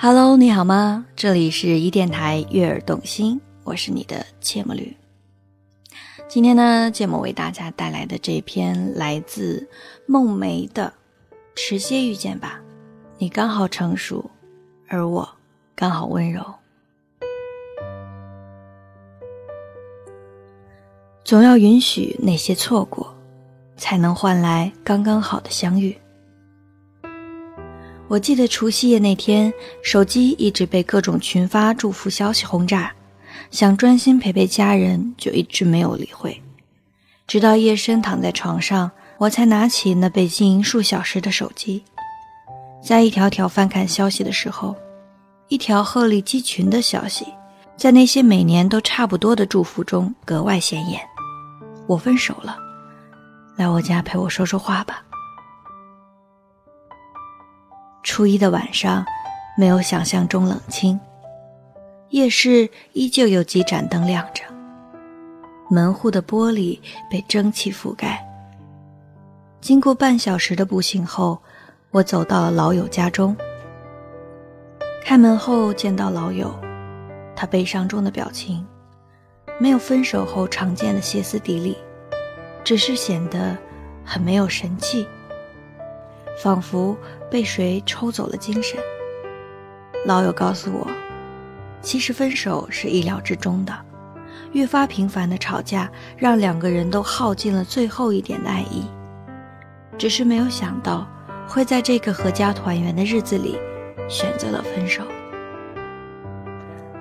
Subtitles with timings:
[0.00, 1.04] Hello，你好吗？
[1.16, 4.96] 这里是一电台悦耳动心，我是你的芥末绿。
[6.28, 9.68] 今天呢，芥末为大家带来的这篇来自
[10.06, 10.92] 梦梅的
[11.56, 12.60] 《迟些遇见吧》，
[13.18, 14.30] 你刚好成熟，
[14.86, 15.28] 而我
[15.74, 16.44] 刚好温柔。
[21.24, 23.12] 总要允许那些错过，
[23.76, 25.98] 才能换来刚刚好的相遇。
[28.08, 32.90] 我记得除夕夜那天，手机一直被各种群发祝福消息轰炸，
[33.50, 36.42] 想专心陪陪家人，就一直没有理会。
[37.26, 41.84] 直到夜深躺在床上，我才拿起那被经营数小时的手机，
[42.82, 44.74] 在一条条翻看消息的时候，
[45.48, 47.26] 一条鹤立鸡群的消息，
[47.76, 50.98] 在那些每年都差不多的祝福中格外显眼。
[51.86, 52.56] 我分手了，
[53.56, 55.02] 来我家陪我说说话吧。
[58.18, 59.06] 初一的晚上，
[59.56, 60.98] 没有想象中冷清，
[62.08, 64.42] 夜市依旧有几盏灯亮着，
[65.70, 68.20] 门户的玻璃被蒸汽覆盖。
[69.60, 71.38] 经过半小时的步行后，
[71.92, 73.36] 我走到了老友家中。
[75.04, 76.52] 开门后见到老友，
[77.36, 78.66] 他悲伤中的表情，
[79.60, 81.76] 没有分手后常见的歇斯底里，
[82.64, 83.56] 只是显得
[84.04, 85.06] 很没有神气。
[86.42, 86.96] 仿佛
[87.30, 88.78] 被谁抽走了精神。
[90.06, 90.86] 老友告诉我，
[91.82, 93.74] 其实分手是意料之中的，
[94.52, 98.86] 越发频繁的吵架让两个人都耗尽了最后一点的爱意，
[99.98, 101.06] 只是没有想到
[101.48, 103.58] 会在这个阖家团圆的日子里
[104.08, 105.02] 选择了分手。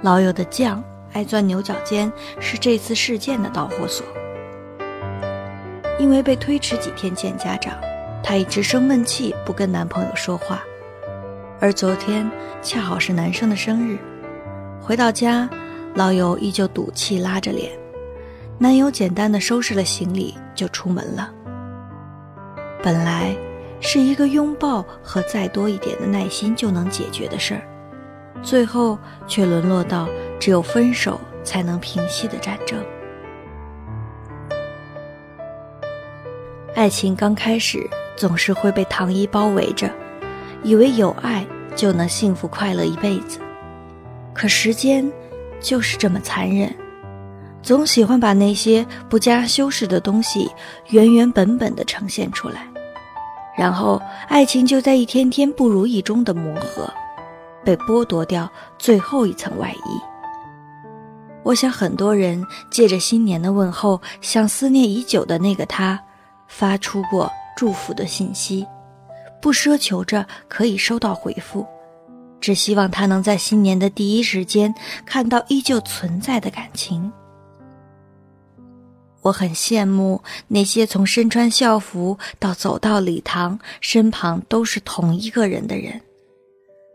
[0.02, 0.82] 老友的犟
[1.14, 4.06] 爱钻牛角尖是这次事件的导火索，
[6.00, 7.74] 因为被推迟几天见家长。
[8.28, 10.62] 她一直生闷气，不跟男朋友说话，
[11.62, 12.30] 而昨天
[12.62, 13.98] 恰好是男生的生日。
[14.82, 15.50] 回到家，
[15.96, 17.72] 老友依旧赌气，拉着脸。
[18.58, 21.34] 男友简单的收拾了行李就出门了。
[22.84, 23.34] 本来
[23.80, 27.62] 是一个拥抱和再多一点的耐心就能解决的事儿，
[28.44, 32.78] 最后却沦落到只有分手才能平息的战争。
[36.76, 37.90] 爱情刚开始。
[38.18, 39.90] 总是会被糖衣包围着，
[40.64, 41.46] 以为有爱
[41.76, 43.40] 就能幸福快乐一辈子。
[44.34, 45.10] 可时间
[45.62, 46.76] 就是这么残忍，
[47.62, 50.50] 总喜欢把那些不加修饰的东西
[50.90, 52.68] 原原本本的呈现出来，
[53.56, 56.92] 然后爱情就在一天天不如意中的磨合，
[57.64, 60.02] 被剥夺掉最后一层外衣。
[61.44, 66.00] 我想很多人借着新年的问候，向思念已久的那个他
[66.48, 67.32] 发出过。
[67.58, 68.66] 祝福的信息，
[69.42, 71.66] 不奢求着可以收到回复，
[72.40, 74.74] 只希望他能在新年的第一时间
[75.08, 77.12] 看到依旧存在的感情。
[79.24, 86.00] 我很羡慕那些从身穿校服到走到礼堂身旁都是同一个人的人，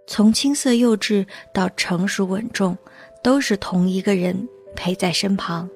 [0.06, 2.78] 从青涩幼稚到成熟稳重，
[3.20, 5.68] 都是同一个人陪在身旁。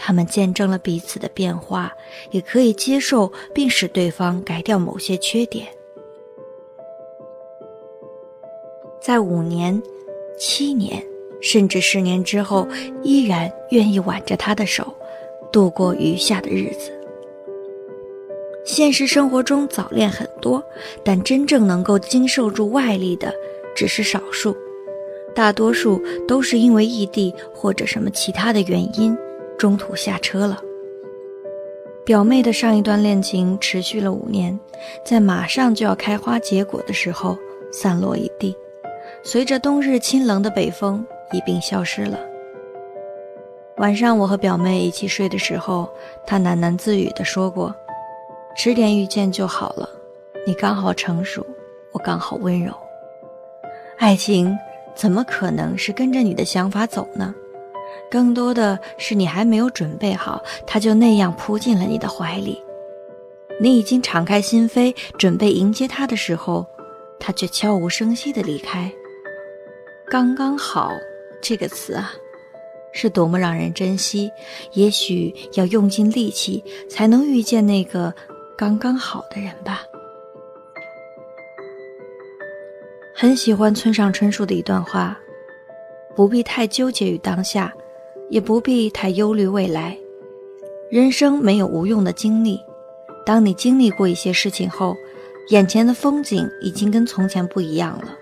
[0.00, 1.92] 他们见证了彼此的变化，
[2.30, 5.66] 也可以接受并使对方改掉某些缺点。
[9.02, 9.82] 在五年、
[10.38, 11.02] 七年，
[11.42, 12.66] 甚至十年之后，
[13.02, 14.94] 依然愿意挽着他的手，
[15.52, 16.92] 度过余下的日子。
[18.64, 20.62] 现实生活中早恋很多，
[21.02, 23.34] 但真正能够经受住外力的
[23.74, 24.54] 只是少数，
[25.34, 29.16] 大多数都是因为异地或者什么其他的原因。
[29.58, 30.62] 中途下车了。
[32.06, 34.58] 表妹的上一段恋情持续了五年，
[35.04, 37.36] 在马上就要开花结果的时候
[37.70, 38.56] 散落一地，
[39.22, 42.18] 随着冬日清冷的北风一并消失了。
[43.76, 45.86] 晚上我和表妹一起睡的时候，
[46.24, 47.74] 她喃喃自语地说过
[48.56, 49.88] ：“迟点遇见就好了，
[50.46, 51.44] 你刚好成熟，
[51.92, 52.72] 我刚好温柔。
[53.98, 54.56] 爱情
[54.94, 57.34] 怎么可能是跟着你的想法走呢？”
[58.10, 62.62] 更多的是你还没有准备好，他就那样扑进了你的怀里。
[63.60, 66.66] 你已经敞开心扉，准备迎接他的时候，
[67.18, 68.90] 他却悄无声息地离开。
[70.08, 70.92] 刚刚好
[71.42, 72.12] 这个词啊，
[72.92, 74.30] 是多么让人珍惜！
[74.72, 78.14] 也许要用尽力气，才能遇见那个
[78.56, 79.82] 刚刚好的人吧。
[83.14, 85.18] 很喜欢村上春树的一段话：
[86.14, 87.74] 不必太纠结于当下。
[88.30, 89.96] 也不必太忧虑未来，
[90.90, 92.60] 人生没有无用的经历。
[93.24, 94.96] 当你经历过一些事情后，
[95.50, 98.16] 眼前的风景已经跟从前不一样了。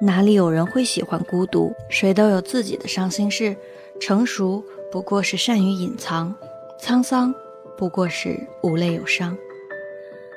[0.00, 1.74] 哪里有人会喜欢孤独？
[1.88, 3.56] 谁都有自己的伤心事。
[4.00, 6.32] 成熟不过是善于隐藏，
[6.80, 7.34] 沧桑
[7.76, 9.36] 不过是无泪有伤。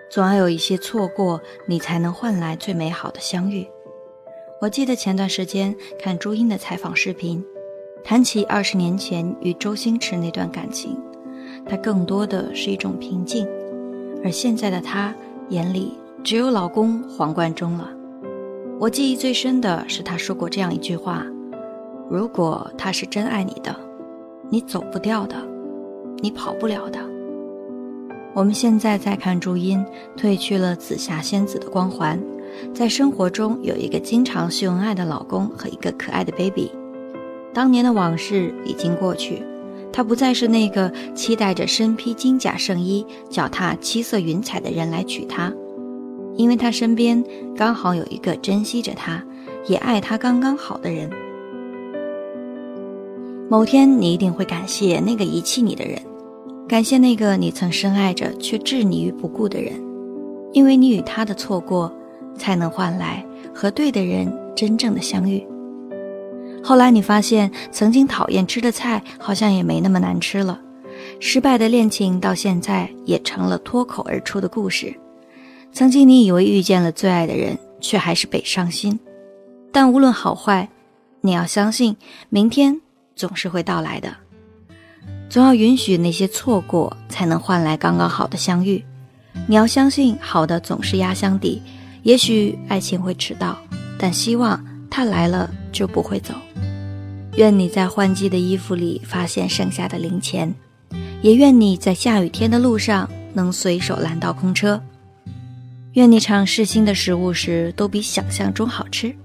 [0.09, 3.67] 总要有一些错过，你才能换来最美好的相遇。
[4.59, 7.45] 我记得前段时间看朱茵的采访视频，
[8.03, 10.97] 谈起二十年前与周星驰那段感情，
[11.65, 13.47] 她更多的是一种平静，
[14.23, 15.13] 而现在的她
[15.49, 15.93] 眼里
[16.23, 17.89] 只有老公黄贯中了。
[18.79, 21.23] 我记忆最深的是她说过这样一句话
[22.09, 23.75] ：“如果他是真爱你的，
[24.49, 25.35] 你走不掉的，
[26.17, 26.99] 你跑不了的。”
[28.33, 29.85] 我们现在在看朱茵
[30.17, 32.19] 褪去了紫霞仙子的光环，
[32.73, 36.71] 在生活中有一个经常秀恩爱的老公和一个可爱的 baby。
[37.53, 39.41] 当年的往事已经过去，
[39.91, 45.51] 她不再是那个期待着身披金甲圣衣、脚踏七色云彩的人来娶她，
[46.35, 47.23] 因为她身边
[47.55, 49.21] 刚好有一个珍惜着她，
[49.67, 51.09] 也爱她刚刚好的人。
[53.49, 56.01] 某天你一定会感谢那个遗弃你的人。
[56.69, 59.73] 感谢那个你曾深爱着却置你于不顾的人，
[60.53, 61.93] 因为你与他的错过，
[62.37, 65.45] 才能换来和对的人真正的相遇。
[66.63, 70.59] 后来你发现，曾经讨厌吃的菜好像也没那么难吃了，
[71.19, 74.95] 失败的恋情到现在也成了脱口而出的故事。
[75.73, 78.99] 曾经你以为遇见了最爱的人，却还是被伤心。
[79.71, 80.69] 但无论好坏，
[81.21, 81.95] 你要相信，
[82.29, 82.79] 明天
[83.15, 84.13] 总是会到来的。
[85.29, 88.83] 总要允许那些错过，才能换来刚刚好的相遇。
[89.47, 91.61] 你要相信，好的总是压箱底。
[92.03, 93.57] 也许爱情会迟到，
[93.97, 96.33] 但希望它来了就不会走。
[97.37, 100.53] 愿你在换季的衣服里发现剩下的零钱，
[101.21, 104.81] 也愿你在下雨天的路上能随手拦到空车。
[105.93, 109.15] 愿你尝试新的食物时都比想象中好吃，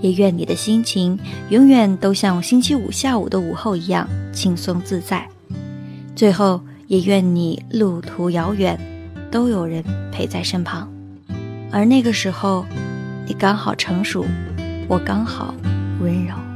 [0.00, 1.18] 也愿你的心情
[1.50, 5.28] 永远都像星期五下午的午后一样轻松自在。
[6.14, 8.78] 最后，也愿你路途遥远，
[9.30, 9.82] 都有人
[10.12, 10.92] 陪在身旁。
[11.70, 12.66] 而那个时候，
[13.26, 14.26] 你刚好成熟，
[14.88, 15.54] 我刚好
[16.00, 16.51] 温柔。